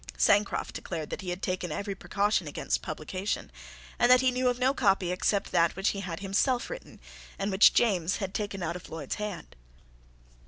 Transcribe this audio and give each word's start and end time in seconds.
Sancroft 0.17 0.73
declared 0.73 1.11
that 1.11 1.21
he 1.21 1.29
had 1.29 1.43
taken 1.43 1.71
every 1.71 1.93
precaution 1.93 2.47
against 2.47 2.81
publication, 2.81 3.51
and 3.99 4.09
that 4.11 4.21
he 4.21 4.31
knew 4.31 4.47
of 4.47 4.57
no 4.57 4.73
copy 4.73 5.11
except 5.11 5.51
that 5.51 5.75
which 5.75 5.89
he 5.89 5.99
had 5.99 6.21
himself 6.21 6.71
written, 6.71 6.99
and 7.37 7.51
which 7.51 7.71
James 7.71 8.15
had 8.17 8.33
taken 8.33 8.63
out 8.63 8.75
of 8.75 8.89
Lloyd's 8.89 9.17
hand. 9.21 9.55